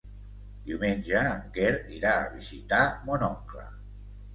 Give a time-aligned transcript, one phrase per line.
[0.69, 3.73] Diumenge en Quer irà a visitar mon oncle.